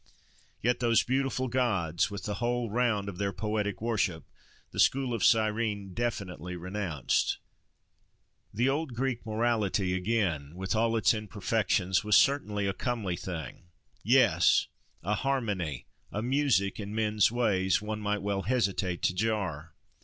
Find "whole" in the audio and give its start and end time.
2.41-2.71